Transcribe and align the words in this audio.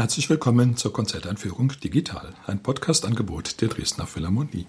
Herzlich 0.00 0.30
willkommen 0.30 0.78
zur 0.78 0.94
Konzerteinführung 0.94 1.74
Digital, 1.84 2.32
ein 2.46 2.62
Podcast-Angebot 2.62 3.60
der 3.60 3.68
Dresdner 3.68 4.06
Philharmonie. 4.06 4.66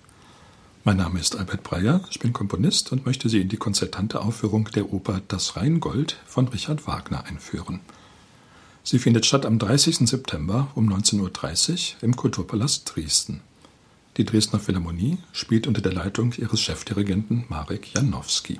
Mein 0.83 0.97
Name 0.97 1.21
ist 1.21 1.37
Albert 1.37 1.63
Breyer, 1.63 2.01
ich 2.09 2.19
bin 2.19 2.33
Komponist 2.33 2.91
und 2.91 3.05
möchte 3.05 3.29
Sie 3.29 3.39
in 3.39 3.47
die 3.47 3.55
konzertante 3.55 4.19
Aufführung 4.19 4.65
der 4.75 4.91
Oper 4.91 5.21
Das 5.29 5.55
Rheingold 5.55 6.17
von 6.25 6.49
Richard 6.49 6.85
Wagner 6.85 7.23
einführen. 7.23 7.79
Sie 8.83 8.99
findet 8.99 9.25
statt 9.25 9.45
am 9.45 9.57
30. 9.57 9.99
September 9.99 10.67
um 10.75 10.91
19.30 10.91 11.21
Uhr 11.21 12.03
im 12.03 12.17
Kulturpalast 12.17 12.91
Dresden. 12.93 13.39
Die 14.17 14.25
Dresdner 14.25 14.59
Philharmonie 14.59 15.17
spielt 15.31 15.65
unter 15.65 15.79
der 15.79 15.93
Leitung 15.93 16.33
ihres 16.33 16.59
Chefdirigenten 16.59 17.45
Marek 17.47 17.93
Janowski. 17.93 18.59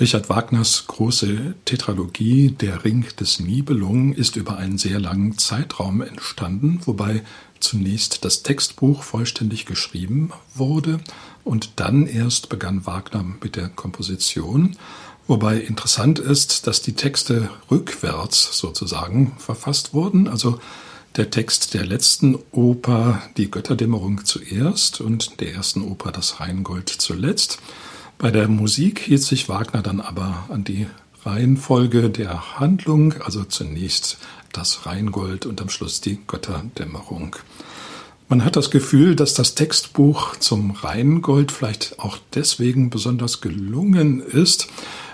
Richard 0.00 0.28
Wagners 0.28 0.84
große 0.86 1.56
Tetralogie 1.64 2.52
Der 2.52 2.84
Ring 2.84 3.06
des 3.18 3.40
Nibelungen 3.40 4.12
ist 4.12 4.36
über 4.36 4.56
einen 4.56 4.78
sehr 4.78 5.00
langen 5.00 5.38
Zeitraum 5.38 6.02
entstanden, 6.02 6.80
wobei 6.84 7.24
zunächst 7.58 8.24
das 8.24 8.44
Textbuch 8.44 9.02
vollständig 9.02 9.66
geschrieben 9.66 10.30
wurde 10.54 11.00
und 11.42 11.72
dann 11.76 12.06
erst 12.06 12.48
begann 12.48 12.86
Wagner 12.86 13.24
mit 13.42 13.56
der 13.56 13.70
Komposition. 13.70 14.76
Wobei 15.26 15.58
interessant 15.58 16.20
ist, 16.20 16.68
dass 16.68 16.80
die 16.80 16.94
Texte 16.94 17.50
rückwärts 17.68 18.56
sozusagen 18.56 19.32
verfasst 19.38 19.94
wurden, 19.94 20.28
also 20.28 20.60
der 21.16 21.30
Text 21.30 21.74
der 21.74 21.84
letzten 21.84 22.38
Oper 22.52 23.20
Die 23.36 23.50
Götterdämmerung 23.50 24.24
zuerst 24.24 25.00
und 25.00 25.40
der 25.40 25.54
ersten 25.54 25.82
Oper 25.82 26.12
Das 26.12 26.38
Rheingold 26.38 26.88
zuletzt. 26.88 27.58
Bei 28.18 28.32
der 28.32 28.48
Musik 28.48 28.98
hielt 28.98 29.22
sich 29.22 29.48
Wagner 29.48 29.80
dann 29.80 30.00
aber 30.00 30.46
an 30.48 30.64
die 30.64 30.88
Reihenfolge 31.24 32.10
der 32.10 32.58
Handlung, 32.58 33.14
also 33.24 33.44
zunächst 33.44 34.18
das 34.52 34.86
Rheingold 34.86 35.46
und 35.46 35.62
am 35.62 35.68
Schluss 35.68 36.00
die 36.00 36.18
Götterdämmerung. 36.26 37.36
Man 38.28 38.44
hat 38.44 38.56
das 38.56 38.72
Gefühl, 38.72 39.14
dass 39.14 39.34
das 39.34 39.54
Textbuch 39.54 40.34
zum 40.36 40.72
Rheingold 40.72 41.52
vielleicht 41.52 42.00
auch 42.00 42.18
deswegen 42.34 42.90
besonders 42.90 43.40
gelungen 43.40 44.20
ist. 44.20 44.66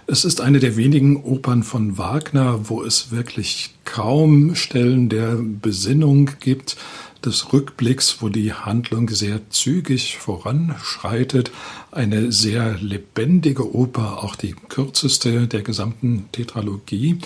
Es 0.07 0.25
ist 0.25 0.41
eine 0.41 0.59
der 0.59 0.77
wenigen 0.77 1.23
Opern 1.23 1.63
von 1.63 1.99
Wagner, 1.99 2.71
wo 2.71 2.83
es 2.83 3.11
wirklich 3.11 3.75
kaum 3.85 4.55
Stellen 4.55 5.11
der 5.11 5.37
Besinnung 5.37 6.31
gibt, 6.41 6.77
des 7.25 7.53
Rückblicks, 7.53 8.19
wo 8.21 8.29
die 8.29 8.53
Handlung 8.53 9.09
sehr 9.09 9.49
zügig 9.51 10.17
voranschreitet. 10.19 11.51
Eine 11.91 12.33
sehr 12.33 12.77
lebendige 12.79 13.75
Oper, 13.75 14.23
auch 14.23 14.37
die 14.37 14.55
kürzeste 14.69 15.47
der 15.47 15.63
gesamten 15.63 16.29
Tetralogie. 16.33 17.19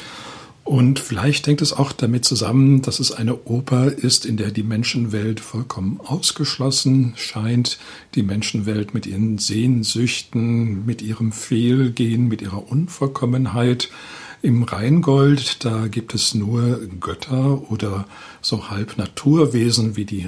Und 0.68 0.98
vielleicht 0.98 1.46
hängt 1.46 1.62
es 1.62 1.72
auch 1.72 1.92
damit 1.92 2.26
zusammen, 2.26 2.82
dass 2.82 3.00
es 3.00 3.10
eine 3.10 3.46
Oper 3.46 3.90
ist, 3.90 4.26
in 4.26 4.36
der 4.36 4.50
die 4.50 4.62
Menschenwelt 4.62 5.40
vollkommen 5.40 5.98
ausgeschlossen 5.98 7.14
scheint. 7.16 7.78
Die 8.14 8.22
Menschenwelt 8.22 8.92
mit 8.92 9.06
ihren 9.06 9.38
Sehnsüchten, 9.38 10.84
mit 10.84 11.00
ihrem 11.00 11.32
Fehlgehen, 11.32 12.28
mit 12.28 12.42
ihrer 12.42 12.70
Unvollkommenheit 12.70 13.88
im 14.42 14.62
Rheingold, 14.62 15.64
da 15.64 15.88
gibt 15.88 16.14
es 16.14 16.34
nur 16.34 16.80
Götter 17.00 17.70
oder 17.70 18.06
so 18.40 18.70
halb 18.70 18.98
Naturwesen 18.98 19.96
wie 19.96 20.04
die 20.04 20.26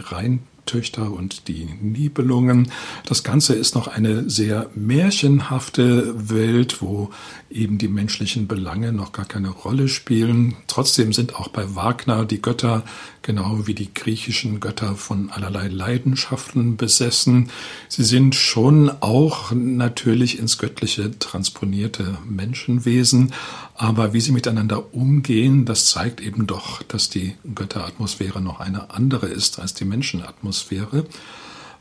Rheintöchter 0.71 1.11
und 1.11 1.49
die 1.49 1.69
Nibelungen. 1.81 2.71
Das 3.05 3.25
Ganze 3.25 3.55
ist 3.55 3.75
noch 3.75 3.89
eine 3.89 4.29
sehr 4.31 4.71
märchenhafte 4.75 6.31
Welt, 6.31 6.81
wo 6.81 7.11
eben 7.51 7.79
die 7.79 7.89
menschlichen 7.89 8.47
Belange 8.47 8.93
noch 8.93 9.13
gar 9.13 9.25
keine 9.25 9.51
Rolle 9.51 9.89
spielen. 9.89 10.57
Trotzdem 10.69 11.13
sind 11.13 11.35
auch 11.35 11.49
bei 11.49 11.75
Wagner 11.75 12.25
die 12.25 12.41
Götter, 12.41 12.85
genau 13.23 13.67
wie 13.67 13.75
die 13.75 13.93
griechischen 13.93 14.61
Götter, 14.61 14.95
von 14.95 15.31
allerlei 15.31 15.69
Leidenschaften 15.69 16.77
besessen. 16.77 17.51
Sie 17.89 18.05
sind 18.05 18.35
schon 18.35 18.91
auch 19.01 19.53
natürlich 19.53 20.39
ins 20.39 20.59
Göttliche 20.59 21.19
transponierte 21.19 22.19
Menschenwesen, 22.29 23.33
aber 23.75 24.13
wie 24.13 24.21
sie 24.21 24.33
miteinander 24.33 24.95
umgehen, 24.95 25.65
das 25.65 25.87
zeigt 25.87 26.21
eben 26.21 26.47
doch, 26.47 26.83
dass 26.83 27.09
die 27.09 27.35
Götteratmosphäre 27.55 28.41
noch 28.41 28.61
eine 28.61 28.91
andere 28.91 29.27
ist 29.27 29.59
als 29.59 29.75
die 29.75 29.87
Menschenatmosphäre. 29.87 30.60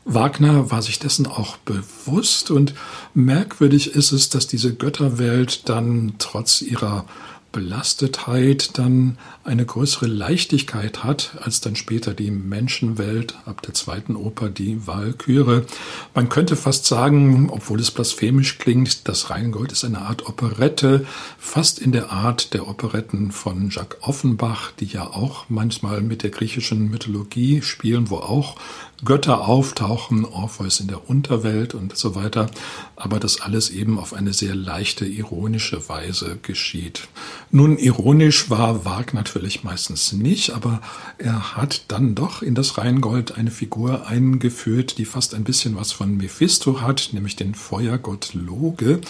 Wagner 0.04 0.70
war 0.70 0.82
sich 0.82 0.98
dessen 0.98 1.26
auch 1.26 1.56
bewusst 1.58 2.50
und 2.50 2.74
merkwürdig 3.14 3.94
ist 3.94 4.12
es, 4.12 4.30
dass 4.30 4.46
diese 4.46 4.74
Götterwelt 4.74 5.68
dann 5.68 6.14
trotz 6.18 6.62
ihrer 6.62 7.04
Belastetheit 7.52 8.78
dann 8.78 9.18
eine 9.44 9.64
größere 9.64 10.06
Leichtigkeit 10.06 11.02
hat 11.02 11.36
als 11.40 11.60
dann 11.60 11.76
später 11.76 12.14
die 12.14 12.30
Menschenwelt 12.30 13.36
ab 13.46 13.62
der 13.62 13.74
zweiten 13.74 14.16
Oper 14.16 14.50
die 14.50 14.86
Walküre. 14.86 15.66
Man 16.14 16.28
könnte 16.28 16.56
fast 16.56 16.86
sagen, 16.86 17.50
obwohl 17.50 17.80
es 17.80 17.90
blasphemisch 17.90 18.58
klingt, 18.58 19.08
das 19.08 19.30
Rheingold 19.30 19.72
ist 19.72 19.84
eine 19.84 20.02
Art 20.02 20.28
Operette, 20.28 21.06
fast 21.38 21.78
in 21.78 21.92
der 21.92 22.10
Art 22.10 22.54
der 22.54 22.68
Operetten 22.68 23.32
von 23.32 23.70
Jacques 23.70 23.98
Offenbach, 24.02 24.72
die 24.78 24.86
ja 24.86 25.06
auch 25.06 25.46
manchmal 25.48 26.00
mit 26.02 26.22
der 26.22 26.30
griechischen 26.30 26.90
Mythologie 26.90 27.62
spielen, 27.62 28.10
wo 28.10 28.16
auch 28.16 28.56
Götter 29.04 29.48
auftauchen, 29.48 30.26
Orpheus 30.26 30.80
in 30.80 30.88
der 30.88 31.08
Unterwelt 31.08 31.74
und 31.74 31.96
so 31.96 32.14
weiter, 32.14 32.50
aber 32.96 33.18
das 33.18 33.40
alles 33.40 33.70
eben 33.70 33.98
auf 33.98 34.12
eine 34.12 34.34
sehr 34.34 34.54
leichte, 34.54 35.06
ironische 35.06 35.88
Weise 35.88 36.38
geschieht. 36.42 37.08
Nun, 37.52 37.78
ironisch 37.78 38.48
war 38.48 38.84
Wagner 38.84 39.20
natürlich 39.20 39.64
meistens 39.64 40.12
nicht, 40.12 40.50
aber 40.50 40.80
er 41.18 41.56
hat 41.56 41.82
dann 41.88 42.14
doch 42.14 42.42
in 42.42 42.54
das 42.54 42.78
Rheingold 42.78 43.36
eine 43.36 43.50
Figur 43.50 44.06
eingeführt, 44.06 44.98
die 44.98 45.04
fast 45.04 45.34
ein 45.34 45.42
bisschen 45.42 45.74
was 45.74 45.90
von 45.90 46.16
Mephisto 46.16 46.80
hat, 46.80 47.10
nämlich 47.12 47.34
den 47.34 47.56
Feuergott 47.56 48.34
Loge. 48.34 49.00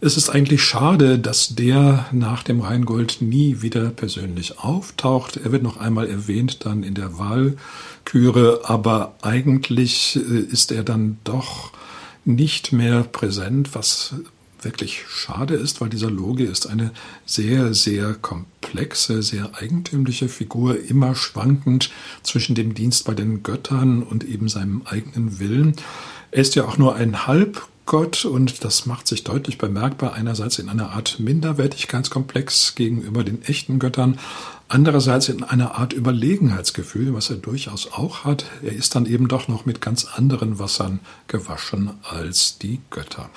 Es 0.00 0.16
ist 0.16 0.30
eigentlich 0.30 0.62
schade, 0.62 1.18
dass 1.18 1.54
der 1.54 2.06
nach 2.12 2.42
dem 2.42 2.60
Rheingold 2.60 3.18
nie 3.20 3.60
wieder 3.60 3.90
persönlich 3.90 4.58
auftaucht. 4.58 5.36
Er 5.36 5.52
wird 5.52 5.62
noch 5.62 5.76
einmal 5.76 6.08
erwähnt 6.08 6.64
dann 6.64 6.82
in 6.82 6.94
der 6.94 7.18
Wahlküre, 7.18 8.62
aber 8.64 9.16
eigentlich 9.20 10.16
äh, 10.16 10.38
ist 10.38 10.72
er 10.72 10.82
dann 10.82 11.18
doch 11.24 11.72
nicht 12.24 12.72
mehr 12.72 13.02
präsent, 13.02 13.74
was 13.74 14.14
wirklich 14.66 15.04
schade 15.08 15.54
ist, 15.54 15.80
weil 15.80 15.88
dieser 15.88 16.10
Loge 16.10 16.44
ist 16.44 16.66
eine 16.66 16.90
sehr, 17.24 17.72
sehr 17.72 18.14
komplexe, 18.14 19.22
sehr 19.22 19.52
eigentümliche 19.54 20.28
Figur, 20.28 20.76
immer 20.78 21.14
schwankend 21.14 21.90
zwischen 22.24 22.56
dem 22.56 22.74
Dienst 22.74 23.04
bei 23.06 23.14
den 23.14 23.44
Göttern 23.44 24.02
und 24.02 24.24
eben 24.24 24.48
seinem 24.48 24.82
eigenen 24.84 25.38
Willen. 25.38 25.76
Er 26.32 26.42
ist 26.42 26.56
ja 26.56 26.64
auch 26.64 26.78
nur 26.78 26.96
ein 26.96 27.28
Halbgott 27.28 28.24
und 28.24 28.64
das 28.64 28.86
macht 28.86 29.06
sich 29.06 29.22
deutlich 29.22 29.56
bemerkbar 29.56 30.14
einerseits 30.14 30.58
in 30.58 30.68
einer 30.68 30.90
Art 30.90 31.20
Minderwertigkeitskomplex 31.20 32.74
gegenüber 32.74 33.22
den 33.22 33.42
echten 33.42 33.78
Göttern, 33.78 34.18
andererseits 34.66 35.28
in 35.28 35.44
einer 35.44 35.76
Art 35.76 35.92
Überlegenheitsgefühl, 35.92 37.14
was 37.14 37.30
er 37.30 37.36
durchaus 37.36 37.92
auch 37.92 38.24
hat. 38.24 38.46
Er 38.64 38.72
ist 38.72 38.96
dann 38.96 39.06
eben 39.06 39.28
doch 39.28 39.46
noch 39.46 39.64
mit 39.64 39.80
ganz 39.80 40.06
anderen 40.06 40.58
Wassern 40.58 40.98
gewaschen 41.28 41.90
als 42.02 42.58
die 42.58 42.80
Götter. 42.90 43.30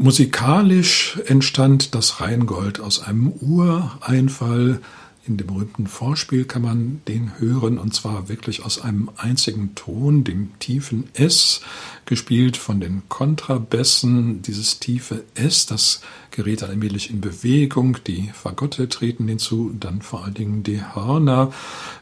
Musikalisch 0.00 1.18
entstand 1.26 1.96
das 1.96 2.20
Rheingold 2.20 2.78
aus 2.78 3.02
einem 3.02 3.32
Ureinfall. 3.32 4.80
In 5.26 5.36
dem 5.36 5.48
berühmten 5.48 5.88
Vorspiel 5.88 6.44
kann 6.44 6.62
man 6.62 7.02
den 7.08 7.32
hören, 7.38 7.78
und 7.78 7.94
zwar 7.94 8.28
wirklich 8.28 8.64
aus 8.64 8.80
einem 8.80 9.10
einzigen 9.16 9.74
Ton, 9.74 10.22
dem 10.22 10.56
tiefen 10.60 11.08
S, 11.14 11.62
gespielt 12.06 12.56
von 12.56 12.80
den 12.80 13.02
Kontrabässen. 13.08 14.40
Dieses 14.40 14.78
tiefe 14.78 15.24
S, 15.34 15.66
das 15.66 16.00
gerät 16.30 16.62
dann 16.62 16.70
allmählich 16.70 17.10
in 17.10 17.20
Bewegung, 17.20 17.98
die 18.06 18.30
Fagotte 18.32 18.88
treten 18.88 19.26
hinzu, 19.26 19.74
dann 19.78 20.00
vor 20.00 20.24
allen 20.24 20.34
Dingen 20.34 20.62
die 20.62 20.80
Hörner. 20.94 21.52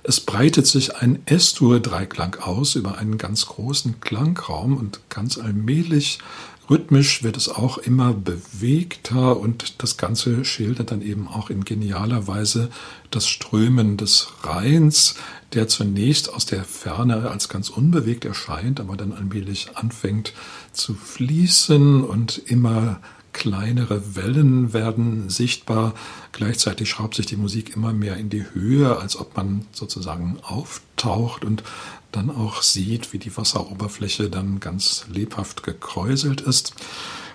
Es 0.03 0.21
breitet 0.21 0.67
sich 0.67 0.97
ein 0.97 1.21
S-Dur-Dreiklang 1.25 2.37
aus 2.43 2.75
über 2.75 2.99
einen 2.99 3.17
ganz 3.17 3.47
großen 3.47 4.01
Klangraum 4.01 4.77
und 4.77 5.01
ganz 5.09 5.39
allmählich 5.39 6.19
Rhythmisch 6.69 7.23
wird 7.23 7.37
es 7.37 7.49
auch 7.49 7.79
immer 7.79 8.13
bewegter 8.13 9.39
und 9.39 9.83
das 9.83 9.97
Ganze 9.97 10.45
schildert 10.45 10.91
dann 10.91 11.01
eben 11.01 11.29
auch 11.29 11.49
in 11.49 11.65
genialer 11.65 12.27
Weise 12.27 12.71
das 13.11 13.29
Strömen 13.29 13.97
des 13.97 14.29
Rheins, 14.43 15.15
der 15.53 15.69
zunächst 15.69 16.33
aus 16.33 16.45
der 16.45 16.65
Ferne 16.65 17.31
als 17.31 17.49
ganz 17.49 17.69
unbewegt 17.69 18.25
erscheint, 18.25 18.81
aber 18.81 18.97
dann 18.97 19.13
allmählich 19.13 19.77
anfängt 19.77 20.33
zu 20.73 20.95
fließen 20.95 22.03
und 22.03 22.43
immer 22.47 23.01
kleinere 23.33 24.17
Wellen 24.17 24.73
werden 24.73 25.29
sichtbar. 25.29 25.95
Gleichzeitig 26.33 26.89
schraubt 26.89 27.15
sich 27.15 27.27
die 27.27 27.37
Musik 27.37 27.77
immer 27.77 27.93
mehr 27.93 28.17
in 28.17 28.31
die 28.31 28.45
Höhe, 28.55 28.99
als 28.99 29.17
ob 29.17 29.37
man 29.37 29.67
sozusagen 29.73 30.39
auftaucht 30.43 31.45
und 31.45 31.63
dann 32.17 32.31
auch 32.31 32.63
sieht, 32.63 33.13
wie 33.13 33.19
die 33.19 33.37
Wasseroberfläche 33.37 34.31
dann 34.31 34.59
ganz 34.59 35.07
lebhaft 35.13 35.63
gekräuselt 35.63 36.41
ist. 36.41 36.75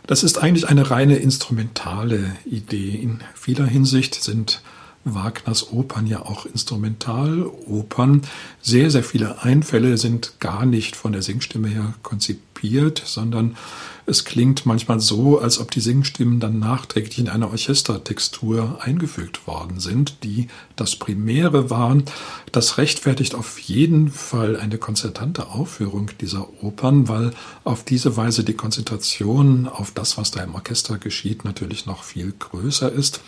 Das 0.08 0.24
ist 0.24 0.40
eigentlich 0.40 0.68
eine 0.68 0.90
reine 0.90 1.18
instrumentale 1.18 2.36
Idee. 2.46 2.96
In 2.96 3.20
vieler 3.36 3.68
Hinsicht 3.68 4.16
sind 4.16 4.62
Wagners 5.04 5.72
Opern 5.72 6.08
ja 6.08 6.22
auch 6.22 6.46
Instrumentalopern. 6.46 8.22
Sehr, 8.62 8.92
sehr 8.92 9.04
viele 9.04 9.42
Einfälle 9.44 9.98
sind 9.98 10.40
gar 10.40 10.66
nicht 10.66 10.96
von 10.96 11.12
der 11.12 11.22
Singstimme 11.22 11.68
her 11.68 11.94
konzipiert, 12.04 13.02
sondern 13.06 13.58
es 14.06 14.26
klingt 14.26 14.66
manchmal 14.66 15.00
so, 15.00 15.40
als 15.40 15.60
ob 15.60 15.72
die 15.72 15.80
Singstimmen 15.80 16.40
dann 16.40 16.60
nachträglich 16.60 17.20
in 17.20 17.30
eine 17.30 17.48
Orchestertextur 17.48 18.80
eingefügt 18.82 19.48
worden 19.48 19.80
sind, 19.80 20.24
die 20.24 20.48
das 20.76 20.96
Primäre 20.96 21.70
waren. 21.70 22.04
Das 22.52 22.78
rechtfertigt 22.78 23.36
auf 23.36 23.60
jeden 23.60 24.12
Fall 24.12 24.58
eine 24.58 24.78
konzertante 24.78 25.48
Aufführung 25.48 26.10
dieser 26.20 26.48
Opern, 26.64 27.08
weil 27.08 27.32
auf 27.64 27.84
diese 27.84 28.18
Weise 28.18 28.44
die 28.44 28.54
Konzentration 28.54 29.68
auf 29.68 29.92
das, 29.92 30.18
was 30.18 30.32
da 30.32 30.44
im 30.44 30.56
Orchester 30.56 30.98
geschieht, 30.98 31.46
natürlich 31.46 31.86
noch 31.86 32.04
viel 32.04 32.34
größer 32.38 32.92
ist. 32.92 33.22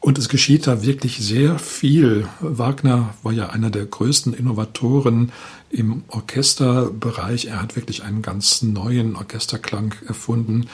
Und 0.00 0.18
es 0.18 0.28
geschieht 0.28 0.66
da 0.66 0.82
wirklich 0.82 1.18
sehr 1.18 1.58
viel. 1.58 2.28
Wagner 2.40 3.14
war 3.22 3.32
ja 3.32 3.48
einer 3.48 3.70
der 3.70 3.86
größten 3.86 4.34
Innovatoren 4.34 5.32
im 5.70 6.04
Orchesterbereich. 6.08 7.46
Er 7.46 7.60
hat 7.60 7.74
wirklich 7.74 8.04
einen 8.04 8.22
ganz 8.22 8.62
neuen 8.62 9.16
Orchesterklang 9.16 9.94
erfunden. 10.06 10.68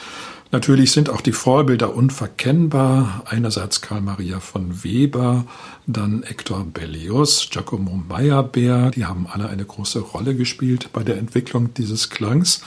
Natürlich 0.50 0.92
sind 0.92 1.08
auch 1.08 1.22
die 1.22 1.32
Vorbilder 1.32 1.94
unverkennbar. 1.94 3.22
Einerseits 3.24 3.80
Karl 3.80 4.02
Maria 4.02 4.38
von 4.38 4.84
Weber, 4.84 5.46
dann 5.86 6.24
Hector 6.24 6.66
Berlioz, 6.66 7.48
Giacomo 7.50 8.02
Meyerbeer. 8.06 8.90
Die 8.90 9.06
haben 9.06 9.26
alle 9.32 9.48
eine 9.48 9.64
große 9.64 10.00
Rolle 10.00 10.34
gespielt 10.34 10.90
bei 10.92 11.02
der 11.02 11.16
Entwicklung 11.16 11.72
dieses 11.72 12.10
Klangs. 12.10 12.60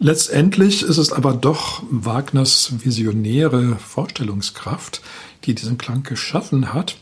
Letztendlich 0.00 0.84
ist 0.84 0.98
es 0.98 1.12
aber 1.12 1.32
doch 1.34 1.82
Wagners 1.90 2.72
visionäre 2.84 3.76
Vorstellungskraft, 3.84 5.02
die 5.44 5.54
diesen 5.54 5.78
Klang 5.78 6.02
geschaffen 6.02 6.72
hat. 6.72 6.96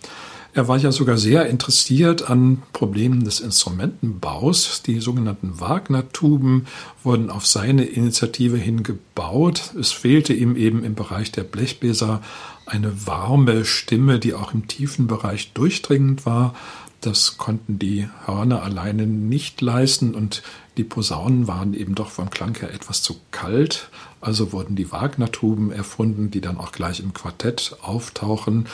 Er 0.57 0.69
war 0.69 0.79
ja 0.79 0.91
sogar 0.91 1.19
sehr 1.19 1.47
interessiert 1.51 2.31
an 2.31 2.63
Problemen 2.73 3.25
des 3.25 3.41
Instrumentenbaus. 3.41 4.81
Die 4.87 5.01
sogenannten 5.01 5.61
Wagner-Tuben 5.61 6.67
wurden 7.03 7.29
auf 7.29 7.47
seine 7.47 7.85
Initiative 7.85 8.57
hin 8.57 8.83
gebaut. 8.83 9.75
Es 9.79 9.93
fehlte 9.93 10.33
ihm 10.33 10.57
eben 10.57 10.83
im 10.83 10.95
Bereich 10.95 11.31
der 11.31 11.43
Blechbläser 11.43 12.23
eine 12.65 13.07
warme 13.07 13.67
Stimme, 13.67 14.19
die 14.19 14.33
auch 14.33 14.55
im 14.55 14.67
tiefen 14.67 15.07
Bereich 15.09 15.53
durchdringend 15.53 16.25
war. 16.25 16.55
Das 17.03 17.37
konnten 17.37 17.79
die 17.79 18.09
Hörner 18.25 18.63
alleine 18.63 19.07
nicht 19.07 19.61
leisten 19.61 20.15
und 20.15 20.43
die 20.77 20.85
Posaunen 20.85 21.49
waren 21.49 21.75
eben 21.75 21.95
doch 21.95 22.11
vom 22.11 22.31
Klang 22.31 22.59
her 22.59 22.73
etwas 22.73 23.03
zu 23.03 23.17
kalt. 23.31 23.89
Also 24.21 24.53
wurden 24.53 24.77
die 24.77 24.93
Wagner-Tuben 24.93 25.73
erfunden, 25.73 26.31
die 26.31 26.41
dann 26.41 26.59
auch 26.59 26.73
gleich 26.73 27.01
im 27.01 27.15
Quartett 27.15 27.77
auftauchen. 27.83 28.67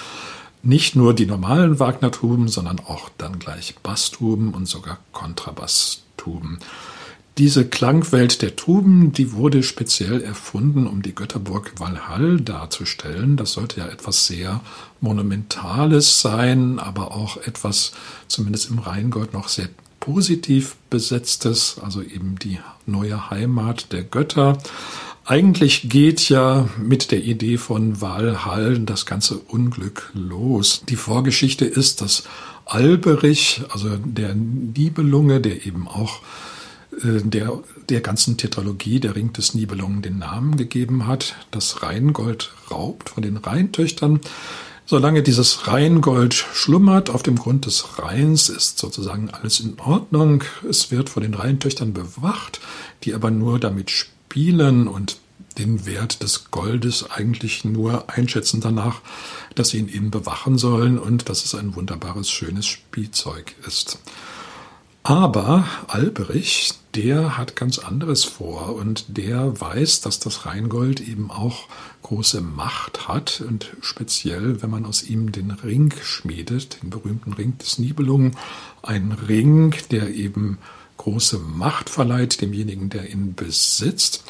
Nicht 0.63 0.97
nur 0.97 1.15
die 1.15 1.27
normalen 1.27 1.79
Wagner-Tuben, 1.79 2.49
sondern 2.49 2.81
auch 2.81 3.09
dann 3.19 3.39
gleich 3.39 3.77
Basstuben 3.83 4.55
und 4.55 4.67
sogar 4.67 4.99
Kontrabasstuben. 5.13 6.59
Diese 7.39 7.67
Klangwelt 7.67 8.43
der 8.43 8.57
Tuben, 8.57 9.13
die 9.13 9.33
wurde 9.33 9.63
speziell 9.63 10.21
erfunden, 10.21 10.87
um 10.87 11.01
die 11.01 11.15
Götterburg 11.15 11.73
Walhall 11.79 12.41
darzustellen. 12.41 13.39
Das 13.39 13.53
sollte 13.53 13.81
ja 13.81 13.87
etwas 13.87 14.27
sehr 14.27 14.61
Monumentales 15.01 16.21
sein, 16.21 16.79
aber 16.79 17.13
auch 17.13 17.39
etwas, 17.39 17.93
zumindest 18.29 18.71
im 18.71 18.81
Rheingold, 18.81 19.33
noch 19.33 19.49
sehr 19.49 19.71
positiv 20.03 20.75
besetztes, 20.91 21.77
also 21.81 22.03
eben 22.03 22.37
die 22.37 22.59
neue 22.87 23.31
Heimat 23.31 23.93
der 23.93 24.03
Götter. 24.03 24.59
Eigentlich 25.25 25.89
geht 25.89 26.29
ja 26.29 26.69
mit 26.77 27.13
der 27.13 27.23
Idee 27.23 27.57
von 27.57 28.01
Walhall 28.01 28.81
das 28.81 29.07
ganze 29.07 29.39
Unglück 29.39 30.11
los. 30.13 30.83
Die 30.89 30.97
Vorgeschichte 30.97 31.65
ist, 31.65 32.01
dass 32.01 32.25
Alberich, 32.67 33.63
also 33.71 33.97
der 33.97 34.35
Nibelunge, 34.35 35.41
der 35.41 35.67
eben 35.67 35.87
auch 35.87 36.21
äh, 37.05 37.21
der, 37.23 37.61
der 37.89 38.01
ganzen 38.01 38.37
Tetralogie 38.37 38.99
der 38.99 39.15
Ring 39.15 39.33
des 39.33 39.55
Nibelungen 39.55 40.03
den 40.03 40.19
Namen 40.19 40.57
gegeben 40.57 41.07
hat, 41.07 41.37
das 41.53 41.85
Rheingold 41.85 42.53
raubt 42.73 43.11
von 43.11 43.23
den 43.23 43.37
Rheintöchtern. 43.37 44.19
Solange 44.85 45.23
dieses 45.23 45.69
Rheingold 45.69 46.35
schlummert 46.35 47.09
auf 47.09 47.23
dem 47.23 47.37
Grund 47.37 47.67
des 47.67 47.99
Rheins, 47.99 48.49
ist 48.49 48.79
sozusagen 48.79 49.31
alles 49.31 49.61
in 49.61 49.79
Ordnung. 49.79 50.43
Es 50.69 50.91
wird 50.91 51.09
von 51.09 51.23
den 51.23 51.35
Rheintöchtern 51.35 51.93
bewacht, 51.93 52.61
die 53.05 53.15
aber 53.15 53.31
nur 53.31 53.59
damit 53.59 53.91
spielen 53.91 54.89
und 54.89 55.19
den 55.59 55.87
Wert 55.87 56.23
des 56.23 56.51
Goldes 56.51 57.11
eigentlich 57.11 57.65
nur 57.65 58.11
einschätzen 58.11 58.61
danach, 58.61 59.01
dass 59.55 59.69
sie 59.71 59.79
ihn 59.79 59.89
eben 59.89 60.11
bewachen 60.11 60.59
sollen 60.59 60.99
und 60.99 61.29
dass 61.29 61.45
es 61.45 61.55
ein 61.55 61.75
wunderbares, 61.77 62.31
schönes 62.31 62.67
Spielzeug 62.67 63.55
ist. 63.67 63.99
Aber 65.03 65.67
Alberich, 65.89 66.73
der 66.95 67.39
hat 67.39 67.57
ganz 67.57 67.79
anderes 67.79 68.25
vor 68.25 68.75
und 68.75 69.17
der 69.17 69.61
weiß, 69.61 70.03
dass 70.03 70.19
das 70.19 70.45
Rheingold 70.45 71.01
eben 71.01 71.31
auch 71.31 71.69
große 72.03 72.41
Macht 72.41 73.09
hat 73.09 73.43
und 73.47 73.75
speziell, 73.81 74.63
wenn 74.63 74.71
man 74.71 74.85
aus 74.85 75.03
ihm 75.03 75.33
den 75.33 75.51
Ring 75.51 75.93
schmiedet, 76.03 76.83
den 76.83 76.91
berühmten 76.91 77.33
Ring 77.33 77.57
des 77.59 77.79
Nibelungen, 77.79 78.37
ein 78.83 79.13
Ring, 79.13 79.75
der 79.91 80.15
eben 80.15 80.59
große 80.99 81.39
Macht 81.39 81.89
verleiht 81.89 82.41
demjenigen, 82.41 82.91
der 82.91 83.09
ihn 83.09 83.35
besitzt. 83.35 84.25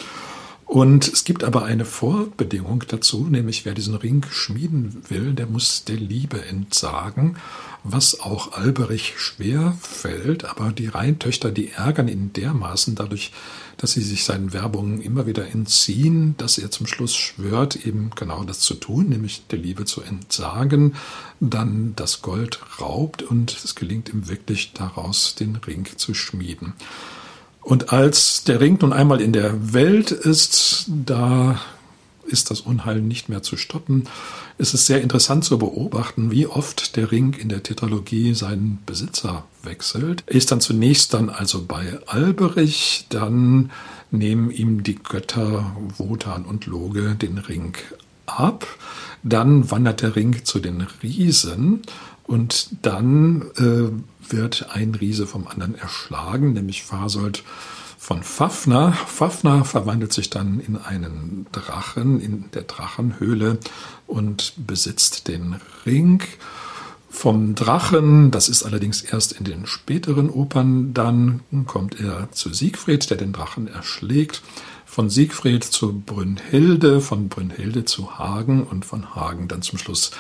Und 0.73 1.07
es 1.07 1.25
gibt 1.25 1.45
aber 1.45 1.67
eine 1.67 1.85
Vorbedingung 1.85 2.85
dazu, 2.89 3.27
nämlich 3.29 3.67
wer 3.67 3.75
diesen 3.75 3.95
Ring 3.95 4.25
schmieden 4.31 5.03
will, 5.11 5.35
der 5.35 5.47
muss 5.47 5.85
der 5.85 5.99
Liebe 5.99 6.43
entsagen, 6.47 7.37
was 7.85 8.23
auch 8.23 8.53
Alberich 8.53 9.13
schwer 9.19 9.77
fällt. 9.83 10.47
Aber 10.47 10.73
die 10.73 10.87
Rheintöchter, 10.87 11.51
die 11.51 11.73
ärgern 11.73 12.09
ihn 12.09 12.33
dermaßen 12.33 12.95
dadurch, 12.95 13.33
dass 13.77 13.93
sie 13.93 14.01
sich 14.01 14.25
seinen 14.25 14.55
Werbungen 14.55 15.03
immer 15.03 15.27
wieder 15.27 15.47
entziehen, 15.47 16.37
dass 16.39 16.57
er 16.57 16.71
zum 16.71 16.87
Schluss 16.87 17.15
schwört, 17.15 17.85
eben 17.85 18.09
genau 18.17 18.43
das 18.43 18.61
zu 18.61 18.73
tun, 18.73 19.11
nämlich 19.11 19.43
der 19.49 19.59
Liebe 19.59 19.85
zu 19.85 20.01
entsagen, 20.01 20.95
dann 21.39 21.93
das 21.97 22.23
Gold 22.23 22.61
raubt 22.81 23.23
und 23.23 23.55
es 23.63 23.75
gelingt 23.75 24.09
ihm 24.09 24.27
wirklich 24.27 24.73
daraus, 24.73 25.35
den 25.35 25.57
Ring 25.57 25.87
zu 25.97 26.15
schmieden. 26.15 26.73
Und 27.63 27.93
als 27.93 28.45
der 28.45 28.61
Ring 28.61 28.79
nun 28.81 28.93
einmal 28.93 29.21
in 29.21 29.33
der 29.33 29.73
Welt 29.73 30.11
ist, 30.11 30.87
da 30.89 31.61
ist 32.27 32.51
das 32.51 32.61
Unheil 32.61 33.01
nicht 33.01 33.29
mehr 33.29 33.43
zu 33.43 33.57
stoppen. 33.57 34.05
Es 34.59 34.75
ist 34.75 34.87
sehr 34.87 35.01
interessant 35.01 35.45
zu 35.45 35.59
beobachten, 35.59 36.31
wie 36.31 36.47
oft 36.47 36.97
der 36.97 37.11
Ring 37.11 37.35
in 37.35 37.49
der 37.49 37.63
Tetralogie 37.63 38.35
seinen 38.35 38.79
Besitzer 38.87 39.45
wechselt. 39.63 40.25
Er 40.27 40.37
ist 40.37 40.51
dann 40.51 40.61
zunächst 40.61 41.15
dann 41.15 41.31
also 41.31 41.65
bei 41.65 41.99
Alberich, 42.07 43.07
dann 43.09 43.71
nehmen 44.11 44.51
ihm 44.51 44.83
die 44.83 44.97
Götter 44.97 45.75
Wotan 45.97 46.45
und 46.45 46.67
Loge 46.67 47.15
den 47.15 47.39
Ring 47.39 47.77
ab, 48.27 48.67
dann 49.23 49.71
wandert 49.71 50.03
der 50.03 50.17
Ring 50.17 50.45
zu 50.45 50.59
den 50.59 50.87
Riesen 51.03 51.83
und 52.25 52.69
dann 52.83 53.51
äh, 53.57 54.31
wird 54.31 54.69
ein 54.73 54.95
Riese 54.95 55.27
vom 55.27 55.47
anderen 55.47 55.75
erschlagen, 55.75 56.53
nämlich 56.53 56.83
Fasold 56.83 57.43
von 57.99 58.23
Fafner. 58.23 58.93
Fafner 58.93 59.65
verwandelt 59.65 60.13
sich 60.13 60.29
dann 60.29 60.59
in 60.59 60.77
einen 60.77 61.47
Drachen 61.53 62.21
in 62.21 62.47
der 62.53 62.63
Drachenhöhle 62.63 63.59
und 64.07 64.55
besitzt 64.57 65.29
den 65.29 65.57
Ring. 65.87 66.23
Vom 67.09 67.55
Drachen, 67.55 68.31
das 68.31 68.49
ist 68.49 68.63
allerdings 68.63 69.03
erst 69.03 69.33
in 69.33 69.45
den 69.45 69.67
späteren 69.67 70.31
Opern, 70.31 70.95
dann 70.95 71.41
kommt 71.67 72.01
er 72.01 72.33
zu 72.33 72.53
Siegfried, 72.53 73.11
der 73.11 73.19
den 73.19 73.33
Drachen 73.33 73.69
erschlägt. 73.69 74.43
Von 74.93 75.09
Siegfried 75.09 75.65
zu 75.65 76.03
Brünnhilde, 76.05 77.01
von 77.01 77.31
Brünnhilde 77.31 77.87
zu 77.87 78.19
Hagen 78.19 78.63
und 78.63 78.85
von 78.85 79.15
Hagen 79.15 79.49
dann 79.49 79.63
zum 79.63 79.79
Schluss 79.79 80.11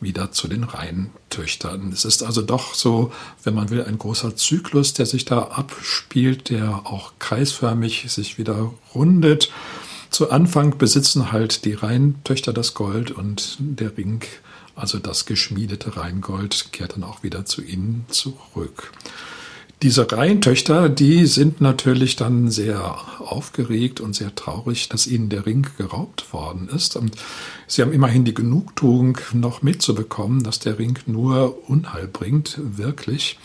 wieder 0.00 0.32
zu 0.32 0.48
den 0.48 0.64
Rheintöchtern. 0.64 1.92
Es 1.92 2.06
ist 2.06 2.22
also 2.22 2.40
doch 2.40 2.72
so, 2.72 3.12
wenn 3.44 3.54
man 3.54 3.68
will, 3.68 3.84
ein 3.84 3.98
großer 3.98 4.34
Zyklus, 4.34 4.94
der 4.94 5.04
sich 5.04 5.26
da 5.26 5.48
abspielt, 5.48 6.48
der 6.48 6.86
auch 6.86 7.12
kreisförmig 7.18 8.06
sich 8.08 8.38
wieder 8.38 8.72
rundet. 8.94 9.52
Zu 10.08 10.30
Anfang 10.30 10.78
besitzen 10.78 11.30
halt 11.30 11.66
die 11.66 11.74
Rheintöchter 11.74 12.54
das 12.54 12.72
Gold 12.72 13.10
und 13.10 13.58
der 13.58 13.98
Ring, 13.98 14.24
also 14.74 14.98
das 14.98 15.26
geschmiedete 15.26 15.98
Rheingold, 15.98 16.72
kehrt 16.72 16.94
dann 16.94 17.04
auch 17.04 17.22
wieder 17.22 17.44
zu 17.44 17.60
ihnen 17.60 18.06
zurück. 18.08 18.92
Diese 19.82 20.10
Reihentöchter, 20.12 20.88
die 20.88 21.26
sind 21.26 21.60
natürlich 21.60 22.14
dann 22.14 22.52
sehr 22.52 22.94
aufgeregt 23.18 24.00
und 24.00 24.14
sehr 24.14 24.32
traurig, 24.32 24.88
dass 24.88 25.08
ihnen 25.08 25.28
der 25.28 25.44
Ring 25.44 25.66
geraubt 25.76 26.32
worden 26.32 26.68
ist. 26.68 26.94
Und 26.94 27.16
sie 27.66 27.82
haben 27.82 27.92
immerhin 27.92 28.24
die 28.24 28.32
Genugtuung, 28.32 29.18
noch 29.32 29.62
mitzubekommen, 29.62 30.44
dass 30.44 30.60
der 30.60 30.78
Ring 30.78 31.00
nur 31.06 31.68
Unheil 31.68 32.06
bringt, 32.06 32.60
wirklich. 32.60 33.40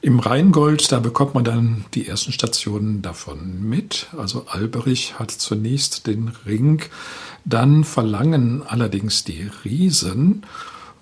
Im 0.00 0.20
Rheingold, 0.20 0.90
da 0.90 1.00
bekommt 1.00 1.34
man 1.34 1.44
dann 1.44 1.84
die 1.92 2.08
ersten 2.08 2.32
Stationen 2.32 3.02
davon 3.02 3.62
mit. 3.68 4.06
Also 4.16 4.46
Alberich 4.48 5.18
hat 5.18 5.32
zunächst 5.32 6.06
den 6.06 6.32
Ring, 6.46 6.82
dann 7.44 7.84
verlangen 7.84 8.62
allerdings 8.66 9.24
die 9.24 9.50
Riesen 9.64 10.46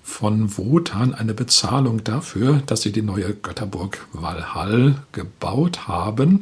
von 0.03 0.57
Wotan 0.57 1.13
eine 1.13 1.33
Bezahlung 1.33 2.03
dafür, 2.03 2.61
dass 2.65 2.81
sie 2.81 2.91
die 2.91 3.01
neue 3.01 3.33
Götterburg 3.33 4.05
Valhall 4.11 4.95
gebaut 5.13 5.87
haben. 5.87 6.41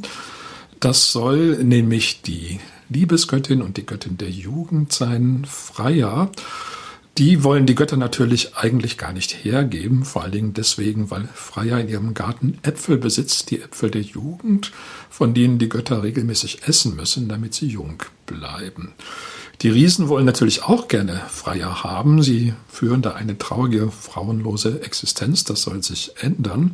Das 0.79 1.11
soll 1.11 1.63
nämlich 1.63 2.23
die 2.23 2.59
Liebesgöttin 2.89 3.61
und 3.61 3.77
die 3.77 3.85
Göttin 3.85 4.17
der 4.17 4.31
Jugend 4.31 4.91
sein, 4.91 5.45
Freya. 5.47 6.31
Die 7.17 7.43
wollen 7.43 7.65
die 7.65 7.75
Götter 7.75 7.97
natürlich 7.97 8.55
eigentlich 8.55 8.97
gar 8.97 9.13
nicht 9.13 9.43
hergeben, 9.43 10.05
vor 10.05 10.23
allen 10.23 10.31
Dingen 10.31 10.53
deswegen, 10.53 11.11
weil 11.11 11.27
Freya 11.33 11.77
in 11.77 11.89
ihrem 11.89 12.13
Garten 12.13 12.57
Äpfel 12.63 12.97
besitzt, 12.97 13.51
die 13.51 13.61
Äpfel 13.61 13.91
der 13.91 14.01
Jugend, 14.01 14.71
von 15.09 15.33
denen 15.33 15.59
die 15.59 15.69
Götter 15.69 16.03
regelmäßig 16.03 16.67
essen 16.67 16.95
müssen, 16.95 17.27
damit 17.27 17.53
sie 17.53 17.67
jung 17.67 18.01
bleiben. 18.25 18.93
Die 19.61 19.69
Riesen 19.69 20.09
wollen 20.09 20.25
natürlich 20.25 20.63
auch 20.63 20.87
gerne 20.87 21.21
Freier 21.29 21.83
haben. 21.83 22.23
Sie 22.23 22.53
führen 22.67 23.03
da 23.03 23.11
eine 23.11 23.37
traurige, 23.37 23.91
frauenlose 23.91 24.81
Existenz. 24.81 25.43
Das 25.43 25.61
soll 25.61 25.83
sich 25.83 26.13
ändern. 26.19 26.71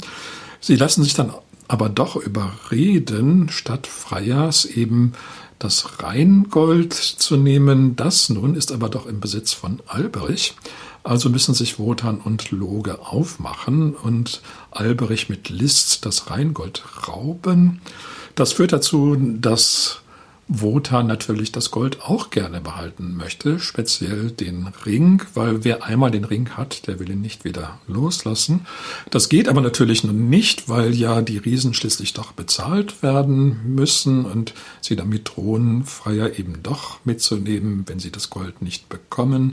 Sie 0.62 0.77
lassen 0.77 1.03
sich 1.03 1.13
dann 1.13 1.34
aber 1.67 1.89
doch 1.89 2.15
überreden, 2.15 3.50
statt 3.50 3.88
Freiers 3.88 4.63
eben 4.63 5.12
das 5.60 6.01
Rheingold 6.01 6.94
zu 6.94 7.36
nehmen. 7.36 7.98
Das 7.98 8.29
nun 8.29 8.56
ist 8.56 8.72
aber 8.72 8.88
doch 8.88 9.06
im 9.06 9.20
Besitz 9.20 9.51
von 9.51 9.82
Alberich. 9.88 10.56
Also 11.03 11.29
müssen 11.29 11.53
sich 11.53 11.79
Wotan 11.79 12.20
und 12.20 12.51
Loge 12.51 13.00
aufmachen 13.01 13.96
und 13.96 14.41
Alberich 14.72 15.27
mit 15.27 15.50
List 15.50 16.06
das 16.06 16.29
Rheingold 16.29 16.84
rauben. 17.08 17.82
Das 18.36 18.53
führt 18.53 18.72
dazu, 18.72 19.17
dass 19.17 20.01
Wotan 20.50 21.08
natürlich 21.08 21.51
das 21.51 21.72
Gold 21.72 22.01
auch 22.01 22.30
gerne 22.30 22.62
behalten 22.62 23.18
möchte, 23.18 23.60
speziell 23.60 24.32
den 24.32 24.68
Ring, 24.86 25.22
weil 25.34 25.66
wer 25.66 25.84
einmal 25.84 26.10
den 26.10 26.24
Ring 26.24 26.51
hat, 26.51 26.88
der 26.88 27.00
will 27.00 27.10
ihn 27.10 27.20
nicht 27.20 27.44
wieder 27.44 27.80
loslassen. 27.86 28.66
Das 29.10 29.27
geht 29.27 29.50
aber 29.50 29.60
natürlich 29.60 30.06
nun 30.06 30.30
nicht, 30.30 30.70
weil 30.70 30.96
ja 30.96 31.22
die 31.22 31.38
Riesen 31.38 31.74
schließlich 31.74 32.13
doch 32.13 32.32
bezahlt 32.32 33.04
werden 33.04 33.60
müssen 33.75 34.24
und 34.24 34.54
sie 34.80 34.96
damit 34.96 35.36
drohen, 35.36 35.84
Freier 35.84 36.39
eben 36.39 36.63
doch 36.63 37.00
mitzunehmen, 37.04 37.84
wenn 37.88 38.00
sie 38.00 38.12
das 38.12 38.30
Gold 38.30 38.62
nicht 38.62 38.88
bekommen. 38.88 39.51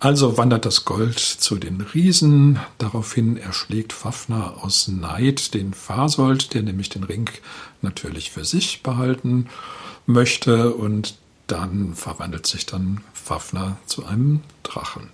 Also 0.00 0.38
wandert 0.38 0.64
das 0.64 0.86
Gold 0.86 1.18
zu 1.18 1.56
den 1.56 1.82
Riesen. 1.82 2.58
Daraufhin 2.78 3.36
erschlägt 3.36 3.92
Fafner 3.92 4.54
aus 4.62 4.88
Neid 4.88 5.52
den 5.52 5.74
Fasold, 5.74 6.54
der 6.54 6.62
nämlich 6.62 6.88
den 6.88 7.04
Ring 7.04 7.28
natürlich 7.82 8.30
für 8.30 8.46
sich 8.46 8.82
behalten 8.82 9.48
möchte 10.06 10.74
und 10.74 11.16
dann 11.46 11.94
verwandelt 11.94 12.46
sich 12.46 12.66
dann 12.66 13.00
Fafner 13.12 13.76
zu 13.86 14.06
einem 14.06 14.40
Drachen. 14.62 15.10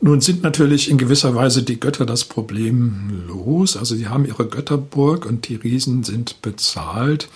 Nun 0.00 0.20
sind 0.20 0.42
natürlich 0.42 0.90
in 0.90 0.98
gewisser 0.98 1.34
Weise 1.34 1.62
die 1.62 1.80
Götter 1.80 2.04
das 2.04 2.24
Problem 2.24 3.24
los. 3.26 3.76
Also 3.76 3.94
sie 3.94 4.08
haben 4.08 4.26
ihre 4.26 4.46
Götterburg 4.46 5.24
und 5.24 5.48
die 5.48 5.54
Riesen 5.54 6.04
sind 6.04 6.42
bezahlt. 6.42 7.28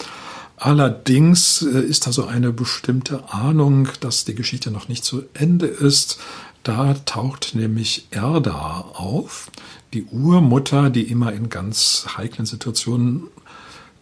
Allerdings 0.57 1.63
äh, 1.63 1.81
ist 1.81 2.07
da 2.07 2.13
so 2.13 2.27
eine 2.27 2.53
bestimmte 2.53 3.33
Ahnung, 3.33 3.89
dass 4.01 4.25
die 4.25 4.35
Geschichte 4.35 4.71
noch 4.71 4.89
nicht 4.89 5.05
zu 5.05 5.23
Ende 5.33 5.67
ist. 5.67 6.19
Da 6.63 6.95
taucht 7.07 7.55
nämlich 7.55 8.09
Erda 8.11 8.85
auf, 8.93 9.51
die 9.95 10.05
Urmutter, 10.05 10.91
die 10.91 11.05
immer 11.05 11.33
in 11.33 11.49
ganz 11.49 12.07
heiklen 12.17 12.45
Situationen 12.45 13.29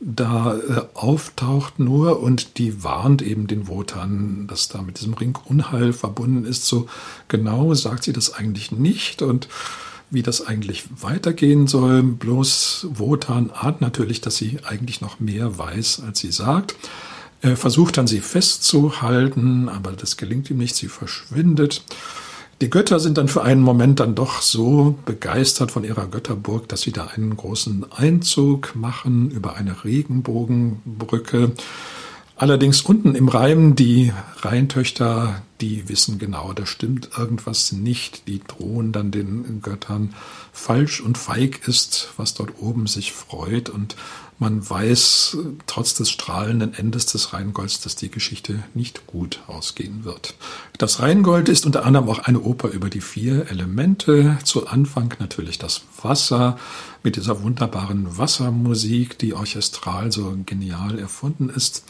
da 0.00 0.56
äh, 0.56 0.82
auftaucht 0.94 1.78
nur 1.78 2.20
und 2.20 2.58
die 2.58 2.84
warnt 2.84 3.22
eben 3.22 3.46
den 3.46 3.68
Wotan, 3.68 4.46
dass 4.46 4.68
da 4.68 4.82
mit 4.82 5.00
diesem 5.00 5.14
Ring 5.14 5.38
Unheil 5.44 5.92
verbunden 5.92 6.44
ist. 6.44 6.66
So 6.66 6.86
genau 7.28 7.72
sagt 7.74 8.04
sie 8.04 8.12
das 8.12 8.34
eigentlich 8.34 8.72
nicht 8.72 9.22
und 9.22 9.48
wie 10.10 10.22
das 10.22 10.46
eigentlich 10.46 10.84
weitergehen 11.02 11.66
soll. 11.66 12.02
Bloß 12.02 12.88
Wotan 12.90 13.50
ahnt 13.50 13.80
natürlich, 13.80 14.20
dass 14.20 14.36
sie 14.36 14.58
eigentlich 14.64 15.00
noch 15.00 15.18
mehr 15.18 15.58
weiß, 15.58 16.02
als 16.06 16.20
sie 16.20 16.32
sagt. 16.32 16.76
Er 17.40 17.56
versucht 17.56 17.96
dann 17.96 18.06
sie 18.06 18.20
festzuhalten, 18.20 19.68
aber 19.68 19.92
das 19.92 20.16
gelingt 20.16 20.50
ihm 20.50 20.58
nicht. 20.58 20.76
Sie 20.76 20.88
verschwindet. 20.88 21.82
Die 22.62 22.70
Götter 22.70 23.00
sind 23.00 23.18
dann 23.18 23.28
für 23.28 23.42
einen 23.42 23.60
Moment 23.60 24.00
dann 24.00 24.14
doch 24.14 24.40
so 24.40 24.96
begeistert 25.04 25.70
von 25.70 25.84
ihrer 25.84 26.06
Götterburg, 26.06 26.68
dass 26.68 26.80
sie 26.80 26.92
da 26.92 27.08
einen 27.08 27.36
großen 27.36 27.84
Einzug 27.92 28.74
machen 28.74 29.30
über 29.30 29.56
eine 29.56 29.84
Regenbogenbrücke. 29.84 31.52
Allerdings 32.34 32.80
unten 32.80 33.14
im 33.14 33.28
Reim, 33.28 33.76
die 33.76 34.10
Rheintöchter, 34.40 35.42
die 35.60 35.88
wissen 35.90 36.18
genau, 36.18 36.54
da 36.54 36.64
stimmt 36.64 37.10
irgendwas 37.18 37.72
nicht. 37.72 38.26
Die 38.26 38.40
drohen 38.40 38.92
dann 38.92 39.10
den 39.10 39.60
Göttern 39.60 40.14
falsch 40.52 41.02
und 41.02 41.18
feig 41.18 41.68
ist, 41.68 42.10
was 42.16 42.32
dort 42.32 42.58
oben 42.58 42.86
sich 42.86 43.12
freut. 43.12 43.68
Und 43.68 43.96
man 44.38 44.68
weiß 44.68 45.38
trotz 45.66 45.94
des 45.94 46.10
strahlenden 46.10 46.74
Endes 46.74 47.06
des 47.06 47.32
Rheingolds, 47.32 47.80
dass 47.80 47.96
die 47.96 48.10
Geschichte 48.10 48.62
nicht 48.74 49.06
gut 49.06 49.40
ausgehen 49.46 50.04
wird. 50.04 50.34
Das 50.78 51.00
Rheingold 51.00 51.48
ist 51.48 51.64
unter 51.64 51.86
anderem 51.86 52.08
auch 52.08 52.18
eine 52.20 52.40
Oper 52.40 52.68
über 52.68 52.90
die 52.90 53.00
vier 53.00 53.50
Elemente. 53.50 54.38
Zu 54.44 54.66
Anfang 54.66 55.14
natürlich 55.18 55.58
das 55.58 55.82
Wasser 56.02 56.58
mit 57.02 57.16
dieser 57.16 57.42
wunderbaren 57.42 58.18
Wassermusik, 58.18 59.18
die 59.18 59.32
orchestral 59.32 60.12
so 60.12 60.36
genial 60.44 60.98
erfunden 60.98 61.48
ist. 61.48 61.84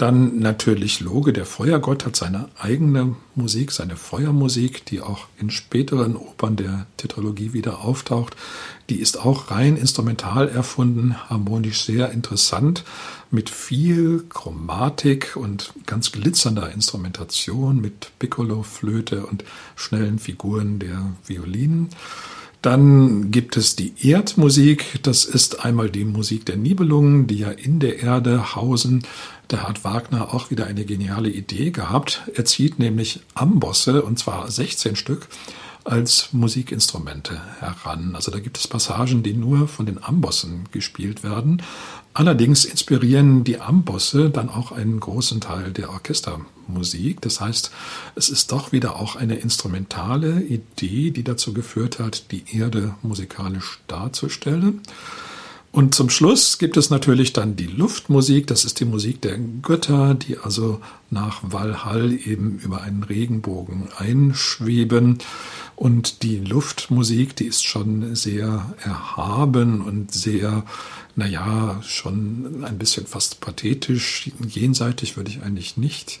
Dann 0.00 0.38
natürlich 0.38 1.00
Loge, 1.00 1.34
der 1.34 1.44
Feuergott, 1.44 2.06
hat 2.06 2.16
seine 2.16 2.48
eigene 2.58 3.16
Musik, 3.34 3.70
seine 3.70 3.96
Feuermusik, 3.96 4.86
die 4.86 5.02
auch 5.02 5.26
in 5.38 5.50
späteren 5.50 6.16
Opern 6.16 6.56
der 6.56 6.86
Tetralogie 6.96 7.52
wieder 7.52 7.84
auftaucht. 7.84 8.34
Die 8.88 8.98
ist 8.98 9.22
auch 9.22 9.50
rein 9.50 9.76
instrumental 9.76 10.48
erfunden, 10.48 11.16
harmonisch 11.28 11.82
sehr 11.84 12.12
interessant, 12.12 12.82
mit 13.30 13.50
viel 13.50 14.24
Chromatik 14.30 15.36
und 15.36 15.74
ganz 15.84 16.12
glitzernder 16.12 16.72
Instrumentation, 16.72 17.82
mit 17.82 18.12
Piccolo, 18.18 18.62
Flöte 18.62 19.26
und 19.26 19.44
schnellen 19.76 20.18
Figuren 20.18 20.78
der 20.78 21.12
Violinen. 21.26 21.90
Dann 22.62 23.30
gibt 23.30 23.58
es 23.58 23.76
die 23.76 23.92
Erdmusik. 24.00 25.02
Das 25.02 25.26
ist 25.26 25.62
einmal 25.64 25.90
die 25.90 26.04
Musik 26.04 26.46
der 26.46 26.56
Nibelungen, 26.56 27.26
die 27.26 27.38
ja 27.38 27.50
in 27.50 27.80
der 27.80 28.00
Erde 28.00 28.54
hausen. 28.54 29.02
Da 29.50 29.64
hat 29.64 29.82
Wagner 29.82 30.32
auch 30.32 30.52
wieder 30.52 30.66
eine 30.68 30.84
geniale 30.84 31.28
Idee 31.28 31.72
gehabt. 31.72 32.22
Er 32.36 32.44
zieht 32.44 32.78
nämlich 32.78 33.18
Ambosse, 33.34 34.02
und 34.02 34.16
zwar 34.16 34.48
16 34.48 34.94
Stück, 34.94 35.26
als 35.82 36.28
Musikinstrumente 36.30 37.40
heran. 37.58 38.14
Also 38.14 38.30
da 38.30 38.38
gibt 38.38 38.58
es 38.58 38.68
Passagen, 38.68 39.24
die 39.24 39.32
nur 39.32 39.66
von 39.66 39.86
den 39.86 40.00
Ambossen 40.04 40.68
gespielt 40.70 41.24
werden. 41.24 41.64
Allerdings 42.14 42.64
inspirieren 42.64 43.42
die 43.42 43.60
Ambosse 43.60 44.30
dann 44.30 44.50
auch 44.50 44.70
einen 44.70 45.00
großen 45.00 45.40
Teil 45.40 45.72
der 45.72 45.90
Orchestermusik. 45.90 47.20
Das 47.20 47.40
heißt, 47.40 47.72
es 48.14 48.28
ist 48.28 48.52
doch 48.52 48.70
wieder 48.70 48.94
auch 48.94 49.16
eine 49.16 49.34
instrumentale 49.34 50.42
Idee, 50.42 51.10
die 51.10 51.24
dazu 51.24 51.52
geführt 51.52 51.98
hat, 51.98 52.30
die 52.30 52.44
Erde 52.56 52.94
musikalisch 53.02 53.80
darzustellen. 53.88 54.82
Und 55.72 55.94
zum 55.94 56.10
Schluss 56.10 56.58
gibt 56.58 56.76
es 56.76 56.90
natürlich 56.90 57.32
dann 57.32 57.54
die 57.54 57.66
Luftmusik. 57.66 58.48
Das 58.48 58.64
ist 58.64 58.80
die 58.80 58.84
Musik 58.84 59.20
der 59.22 59.38
Götter, 59.38 60.14
die 60.14 60.36
also 60.38 60.80
nach 61.10 61.42
Valhall 61.42 62.12
eben 62.12 62.58
über 62.58 62.82
einen 62.82 63.04
Regenbogen 63.04 63.88
einschweben. 63.96 65.18
Und 65.76 66.24
die 66.24 66.38
Luftmusik, 66.38 67.36
die 67.36 67.46
ist 67.46 67.64
schon 67.64 68.16
sehr 68.16 68.74
erhaben 68.82 69.80
und 69.80 70.12
sehr, 70.12 70.64
naja, 71.14 71.80
schon 71.82 72.64
ein 72.64 72.76
bisschen 72.76 73.06
fast 73.06 73.40
pathetisch. 73.40 74.30
Jenseitig 74.46 75.16
würde 75.16 75.30
ich 75.30 75.42
eigentlich 75.42 75.76
nicht 75.76 76.18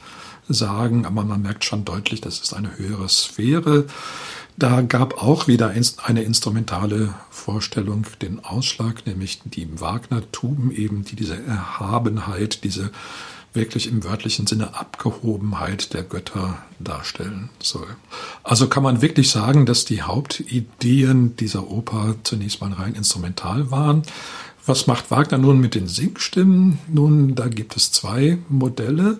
sagen, 0.48 1.06
aber 1.06 1.24
man 1.24 1.42
merkt 1.42 1.64
schon 1.64 1.84
deutlich, 1.84 2.20
das 2.20 2.38
ist 2.40 2.54
eine 2.54 2.78
höhere 2.78 3.08
Sphäre. 3.08 3.86
Da 4.56 4.82
gab 4.82 5.22
auch 5.22 5.46
wieder 5.48 5.72
eine 6.04 6.22
instrumentale 6.22 7.14
Vorstellung 7.30 8.04
den 8.20 8.44
Ausschlag, 8.44 9.06
nämlich 9.06 9.40
die 9.44 9.80
Wagner-Tuben 9.80 10.70
eben, 10.70 11.04
die 11.04 11.16
diese 11.16 11.42
Erhabenheit, 11.42 12.64
diese 12.64 12.90
wirklich 13.52 13.88
im 13.88 14.04
wörtlichen 14.04 14.46
Sinne 14.46 14.74
Abgehobenheit 14.78 15.92
der 15.92 16.02
Götter 16.02 16.58
darstellen 16.78 17.50
soll. 17.60 17.88
Also 18.44 18.68
kann 18.68 18.82
man 18.82 19.02
wirklich 19.02 19.30
sagen, 19.30 19.66
dass 19.66 19.84
die 19.84 20.02
Hauptideen 20.02 21.36
dieser 21.36 21.68
Oper 21.68 22.14
zunächst 22.22 22.60
mal 22.60 22.72
rein 22.72 22.94
instrumental 22.94 23.70
waren. 23.70 24.02
Was 24.66 24.86
macht 24.86 25.10
Wagner 25.10 25.38
nun 25.38 25.58
mit 25.58 25.74
den 25.74 25.88
Singstimmen? 25.88 26.78
Nun, 26.86 27.34
da 27.34 27.48
gibt 27.48 27.76
es 27.76 27.90
zwei 27.90 28.38
Modelle. 28.48 29.18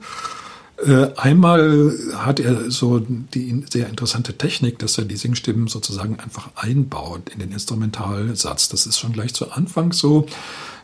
Äh, 0.87 1.09
einmal 1.17 1.93
hat 2.17 2.41
er 2.41 2.71
so 2.71 3.01
die 3.01 3.65
sehr 3.71 3.89
interessante 3.89 4.39
Technik, 4.39 4.79
dass 4.79 4.97
er 4.99 5.05
die 5.05 5.17
Singstimmen 5.17 5.69
sozusagen 5.69 6.19
einfach 6.19 6.51
einbaut 6.57 7.29
in 7.33 7.41
den 7.41 7.53
Instrumentalsatz. 7.53 8.69
Das 8.71 8.87
ist 8.87 8.99
schon 8.99 9.13
gleich 9.13 9.35
zu 9.35 9.53
Anfang 9.53 9.93
so. 9.93 10.27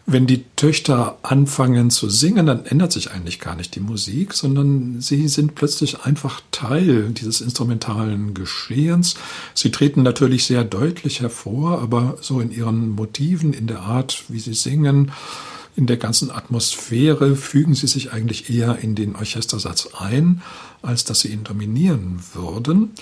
Wenn 0.08 0.28
die 0.28 0.44
Töchter 0.54 1.18
anfangen 1.22 1.90
zu 1.90 2.08
singen, 2.08 2.46
dann 2.46 2.64
ändert 2.64 2.92
sich 2.92 3.10
eigentlich 3.10 3.40
gar 3.40 3.56
nicht 3.56 3.74
die 3.74 3.80
Musik, 3.80 4.34
sondern 4.34 5.00
sie 5.00 5.26
sind 5.26 5.56
plötzlich 5.56 6.02
einfach 6.02 6.40
Teil 6.52 7.10
dieses 7.10 7.40
instrumentalen 7.40 8.32
Geschehens. 8.32 9.16
Sie 9.52 9.72
treten 9.72 10.04
natürlich 10.04 10.44
sehr 10.44 10.62
deutlich 10.62 11.22
hervor, 11.22 11.82
aber 11.82 12.18
so 12.20 12.38
in 12.38 12.52
ihren 12.52 12.90
Motiven, 12.90 13.52
in 13.52 13.66
der 13.66 13.80
Art, 13.80 14.24
wie 14.28 14.38
sie 14.38 14.54
singen, 14.54 15.10
in 15.76 15.86
der 15.86 15.98
ganzen 15.98 16.30
Atmosphäre 16.30 17.36
fügen 17.36 17.74
sie 17.74 17.86
sich 17.86 18.12
eigentlich 18.12 18.50
eher 18.50 18.78
in 18.78 18.94
den 18.94 19.14
Orchestersatz 19.14 19.90
ein, 19.98 20.42
als 20.82 21.04
dass 21.04 21.20
sie 21.20 21.28
ihn 21.28 21.44
dominieren 21.44 22.20
würden. 22.34 22.92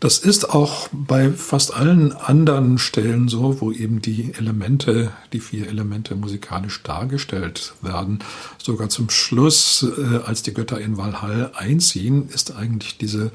Das 0.00 0.18
ist 0.18 0.50
auch 0.50 0.88
bei 0.92 1.32
fast 1.32 1.72
allen 1.72 2.12
anderen 2.12 2.76
Stellen 2.78 3.28
so, 3.28 3.60
wo 3.60 3.72
eben 3.72 4.02
die 4.02 4.34
Elemente, 4.34 5.12
die 5.32 5.40
vier 5.40 5.68
Elemente 5.68 6.14
musikalisch 6.14 6.82
dargestellt 6.82 7.72
werden. 7.80 8.18
Sogar 8.58 8.90
zum 8.90 9.08
Schluss, 9.08 9.86
äh, 9.96 10.16
als 10.18 10.42
die 10.42 10.52
Götter 10.52 10.80
in 10.80 10.98
Valhall 10.98 11.52
einziehen, 11.54 12.28
ist 12.28 12.54
eigentlich 12.54 12.98
diese 12.98 13.30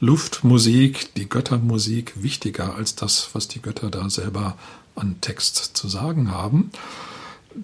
Luftmusik, 0.00 1.12
die 1.16 1.28
Göttermusik 1.28 2.14
wichtiger 2.22 2.76
als 2.76 2.94
das, 2.94 3.30
was 3.32 3.48
die 3.48 3.60
Götter 3.60 3.90
da 3.90 4.08
selber 4.08 4.56
an 4.94 5.16
Text 5.20 5.76
zu 5.76 5.88
sagen 5.88 6.30
haben. 6.30 6.70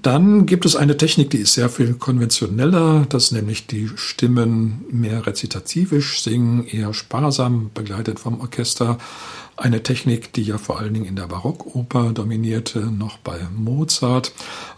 Dann 0.00 0.46
gibt 0.46 0.64
es 0.64 0.74
eine 0.74 0.96
Technik, 0.96 1.28
die 1.30 1.38
ist 1.38 1.52
sehr 1.52 1.68
viel 1.68 1.92
konventioneller, 1.94 3.04
dass 3.10 3.30
nämlich 3.30 3.66
die 3.66 3.90
Stimmen 3.96 4.86
mehr 4.90 5.26
rezitativisch 5.26 6.22
singen, 6.22 6.66
eher 6.66 6.94
sparsam, 6.94 7.70
begleitet 7.74 8.18
vom 8.18 8.40
Orchester. 8.40 8.96
Eine 9.54 9.82
Technik, 9.82 10.32
die 10.32 10.44
ja 10.44 10.56
vor 10.56 10.78
allen 10.78 10.94
Dingen 10.94 11.04
in 11.04 11.16
der 11.16 11.26
Barockoper 11.26 12.12
dominierte, 12.12 12.80
noch 12.80 13.18
bei 13.18 13.38
Mozart. 13.54 14.32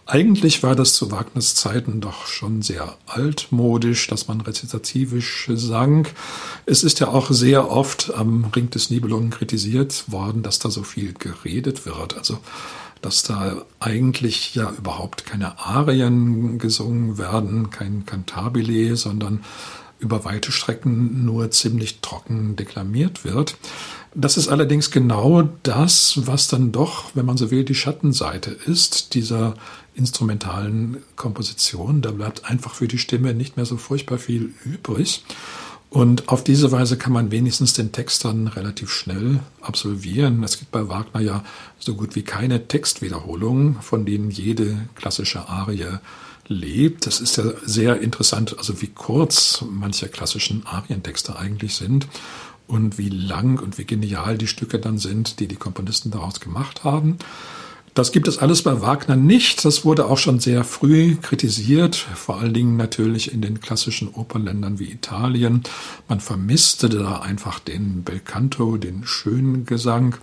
Eigentlich 0.05 0.65
war 0.65 0.75
das 0.75 0.95
zu 0.95 1.13
Wagners 1.13 1.55
Zeiten 1.55 2.01
doch 2.01 2.27
schon 2.27 2.63
sehr 2.63 2.97
altmodisch, 3.07 4.09
dass 4.09 4.27
man 4.27 4.41
rezitativisch 4.41 5.49
sang. 5.55 6.09
Es 6.67 6.83
ist 6.83 6.99
ja 6.99 7.09
auch 7.09 7.31
sehr 7.31 7.71
oft 7.71 8.13
am 8.15 8.47
Ring 8.57 8.69
des 8.71 8.91
Nibelungen 8.91 9.31
kritisiert 9.31 10.05
worden, 10.09 10.43
dass 10.43 10.59
da 10.59 10.71
so 10.71 10.83
viel 10.83 11.15
geredet 11.15 11.87
wird. 11.87 12.19
Also 12.19 12.39
dass 13.05 13.23
da 13.23 13.65
eigentlich 13.81 14.55
ja 14.55 14.73
überhaupt 14.79 15.27
keine 15.27 15.59
Arien 15.59 16.59
gesungen 16.59 17.19
werden, 17.19 17.71
kein 17.71 18.07
Cantabile, 18.07 18.97
sondern 18.97 19.45
über 19.99 20.25
weite 20.25 20.53
Strecken 20.53 21.25
nur 21.25 21.51
ziemlich 21.51 22.01
trocken 22.01 22.57
deklamiert 22.57 23.25
wird. 23.25 23.57
Das 24.15 24.37
ist 24.37 24.49
allerdings 24.49 24.91
genau 24.91 25.49
das, 25.65 26.27
was 26.27 26.49
dann 26.49 26.73
doch, 26.73 27.11
wenn 27.15 27.27
man 27.27 27.37
so 27.37 27.51
will, 27.51 27.65
die 27.65 27.75
Schattenseite 27.75 28.51
ist 28.51 29.15
dieser 29.15 29.55
instrumentalen 29.95 30.99
Komposition. 31.17 32.01
Da 32.01 32.11
bleibt 32.11 32.45
einfach 32.45 32.75
für 32.75 32.89
die 32.89 32.99
Stimme 32.99 33.35
nicht 33.35 33.57
mehr 33.57 33.67
so 33.67 33.77
furchtbar 33.77 34.19
viel 34.19 34.55
übrig. 34.65 35.25
Und 35.95 36.29
auf 36.29 36.43
diese 36.43 36.73
Weise 36.73 36.99
kann 36.99 37.13
man 37.13 37.31
wenigstens 37.31 37.73
den 37.73 37.93
Text 37.93 38.25
dann 38.25 38.49
relativ 38.49 38.91
schnell 38.91 39.39
absolvieren. 39.61 40.43
Es 40.43 40.59
gibt 40.59 40.73
bei 40.73 40.89
Wagner 40.89 41.21
ja 41.21 41.45
so 41.79 41.95
gut 41.95 42.17
wie 42.17 42.25
keine 42.25 42.67
Textwiederholungen, 42.67 43.81
von 43.81 44.05
denen 44.05 44.29
jede 44.29 44.89
klassische 44.97 45.49
Arie 45.49 46.01
lebt. 46.49 47.07
Das 47.07 47.21
ist 47.21 47.37
ja 47.37 47.45
sehr 47.65 48.01
interessant, 48.01 48.59
also 48.59 48.83
wie 48.83 48.89
kurz 48.89 49.65
manche 49.71 50.09
klassischen 50.09 50.67
Arientexte 50.67 51.39
eigentlich 51.39 51.77
sind 51.77 52.09
und 52.67 52.99
wie 52.99 53.09
lang 53.09 53.61
und 53.61 53.79
wie 53.79 53.85
genial 53.85 54.37
die 54.37 54.49
Stücke 54.49 54.81
dann 54.81 54.99
sind, 54.99 55.39
die 55.39 55.47
die 55.47 55.55
Komponisten 55.55 56.11
daraus 56.11 56.41
gemacht 56.41 56.83
haben. 56.83 57.19
Das 57.95 58.11
gibt 58.11 58.27
es 58.27 58.39
alles 58.39 58.63
bei 58.63 58.81
Wagner 58.81 59.15
nicht. 59.15 59.65
Das 59.65 59.85
wurde 59.85 60.07
auch 60.07 60.19
schon 60.19 60.41
sehr 60.41 60.65
früh 60.65 61.15
kritisiert, 61.15 61.95
vor 61.95 62.41
allen 62.41 62.53
Dingen 62.53 62.77
natürlich 62.77 63.33
in 63.33 63.41
den 63.41 63.61
klassischen 63.61 64.09
Opernländern 64.09 64.81
wie 64.81 64.91
Italien. 64.91 65.63
Man 66.09 66.19
vermisste 66.19 66.89
da 66.89 67.21
einfach 67.21 67.61
den 67.61 68.03
Belcanto, 68.03 68.79
den 68.79 69.07
schönen 69.07 69.65
Gesang. 69.65 70.17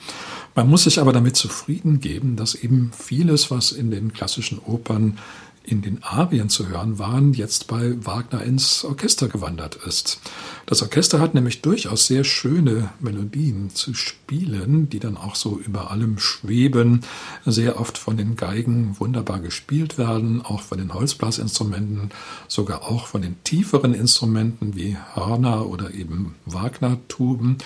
Man 0.53 0.69
muss 0.69 0.83
sich 0.83 0.99
aber 0.99 1.13
damit 1.13 1.37
zufrieden 1.37 2.01
geben, 2.01 2.35
dass 2.35 2.55
eben 2.55 2.91
vieles, 2.93 3.51
was 3.51 3.71
in 3.71 3.89
den 3.89 4.11
klassischen 4.11 4.59
Opern 4.59 5.17
in 5.63 5.81
den 5.81 6.03
Arien 6.03 6.49
zu 6.49 6.67
hören 6.67 6.97
waren, 6.97 7.33
jetzt 7.33 7.67
bei 7.67 7.93
Wagner 8.05 8.43
ins 8.43 8.83
Orchester 8.83 9.27
gewandert 9.27 9.75
ist. 9.75 10.19
Das 10.65 10.81
Orchester 10.81 11.19
hat 11.19 11.33
nämlich 11.33 11.61
durchaus 11.61 12.07
sehr 12.07 12.23
schöne 12.23 12.89
Melodien 12.99 13.69
zu 13.69 13.93
spielen, 13.93 14.89
die 14.89 14.99
dann 14.99 15.17
auch 15.17 15.35
so 15.35 15.59
über 15.59 15.91
allem 15.91 16.17
schweben, 16.17 17.01
sehr 17.45 17.79
oft 17.79 17.97
von 17.97 18.17
den 18.17 18.35
Geigen 18.35 18.95
wunderbar 18.99 19.39
gespielt 19.39 19.97
werden, 19.97 20.41
auch 20.41 20.61
von 20.61 20.77
den 20.77 20.93
Holzblasinstrumenten, 20.93 22.11
sogar 22.47 22.83
auch 22.83 23.07
von 23.07 23.21
den 23.21 23.41
tieferen 23.43 23.93
Instrumenten 23.93 24.75
wie 24.75 24.97
Hörner 25.13 25.67
oder 25.67 25.93
eben 25.93 26.35
Wagner-Tuben. 26.45 27.57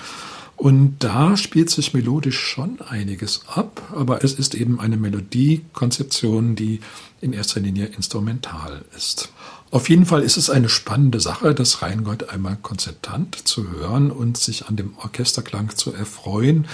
Und 0.58 0.98
da 1.00 1.36
spielt 1.36 1.70
sich 1.70 1.94
melodisch 1.94 2.40
schon 2.40 2.80
einiges 2.82 3.42
ab, 3.48 3.82
aber 3.94 4.24
es 4.24 4.34
ist 4.34 4.56
eben 4.56 4.80
eine 4.80 4.96
Melodiekonzeption, 4.98 6.56
die 6.56 6.80
in 7.20 7.34
erster 7.34 7.60
Linie 7.60 7.88
instrumental 7.88 8.86
ist. 8.96 9.30
Auf 9.72 9.90
jeden 9.90 10.06
Fall 10.06 10.22
ist 10.22 10.38
es 10.38 10.50
eine 10.50 10.70
spannende 10.70 11.20
Sache, 11.20 11.54
das 11.54 11.82
Rheingold 11.82 12.30
einmal 12.30 12.58
konzertant 12.62 13.48
zu 13.48 13.72
hören 13.72 14.12
und 14.12 14.38
sich 14.38 14.68
an 14.68 14.78
dem 14.78 14.94
Orchesterklang 14.98 15.76
zu 15.76 15.92
erfreuen, 15.92 16.68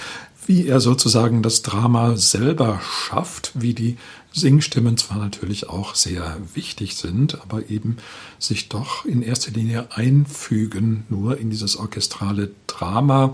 wie 0.46 0.68
er 0.68 0.80
sozusagen 0.80 1.42
das 1.42 1.62
Drama 1.62 2.18
selber 2.18 2.82
schafft, 2.82 3.52
wie 3.56 3.74
die 3.74 3.98
Singstimmen 4.34 4.98
zwar 4.98 5.18
natürlich 5.18 5.70
auch 5.70 5.96
sehr 5.96 6.38
wichtig 6.54 6.96
sind, 6.96 7.42
aber 7.42 7.70
eben 7.70 7.98
sich 8.40 8.70
doch 8.70 9.06
in 9.06 9.22
erster 9.22 9.52
Linie 9.52 9.88
einfügen 9.92 11.06
nur 11.10 11.38
in 11.38 11.50
dieses 11.50 11.78
orchestrale 11.78 12.52
Drama, 12.68 13.34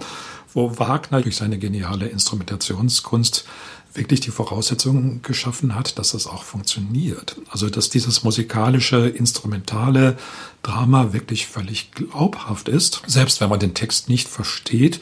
wo 0.53 0.77
Wagner 0.79 1.21
durch 1.21 1.35
seine 1.35 1.57
geniale 1.57 2.07
Instrumentationskunst 2.07 3.45
wirklich 3.93 4.19
die 4.19 4.31
Voraussetzungen 4.31 5.21
geschaffen 5.23 5.75
hat, 5.75 5.97
dass 5.97 6.11
das 6.11 6.27
auch 6.27 6.43
funktioniert. 6.43 7.35
Also 7.49 7.69
dass 7.69 7.89
dieses 7.89 8.23
musikalische, 8.23 9.07
instrumentale 9.07 10.17
Drama 10.61 11.13
wirklich 11.13 11.47
völlig 11.47 11.91
glaubhaft 11.91 12.69
ist. 12.69 13.01
Selbst 13.07 13.41
wenn 13.41 13.49
man 13.49 13.59
den 13.59 13.73
Text 13.73 14.07
nicht 14.07 14.27
versteht, 14.27 14.99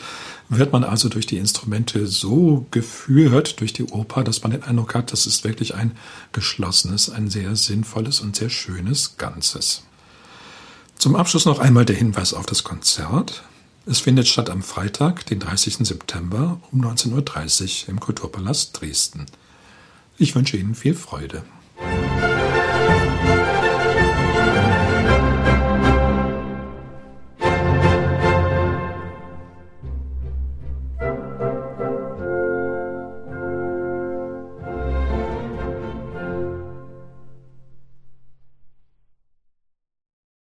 wird 0.47 0.71
man 0.71 0.83
also 0.83 1.09
durch 1.09 1.25
die 1.25 1.37
Instrumente 1.37 2.07
so 2.07 2.67
geführt, 2.71 3.59
durch 3.59 3.73
die 3.73 3.85
Oper, 3.85 4.23
dass 4.23 4.43
man 4.43 4.51
den 4.51 4.63
Eindruck 4.63 4.95
hat, 4.95 5.11
das 5.11 5.27
ist 5.27 5.43
wirklich 5.43 5.75
ein 5.75 5.91
geschlossenes, 6.31 7.09
ein 7.09 7.29
sehr 7.29 7.55
sinnvolles 7.55 8.19
und 8.19 8.35
sehr 8.35 8.49
schönes 8.49 9.17
Ganzes. 9.17 9.83
Zum 10.97 11.15
Abschluss 11.15 11.45
noch 11.45 11.59
einmal 11.59 11.85
der 11.85 11.95
Hinweis 11.95 12.33
auf 12.33 12.45
das 12.45 12.63
Konzert. 12.63 13.43
Es 13.87 13.99
findet 13.99 14.27
statt 14.27 14.49
am 14.49 14.63
Freitag, 14.63 15.27
den 15.27 15.39
30. 15.39 15.87
September 15.87 16.59
um 16.71 16.83
19.30 16.83 17.83
Uhr 17.83 17.89
im 17.89 17.99
Kulturpalast 17.99 18.81
Dresden. 18.81 19.27
Ich 20.17 20.33
wünsche 20.33 20.57
Ihnen 20.57 20.73
viel 20.73 20.95
Freude. 20.95 21.43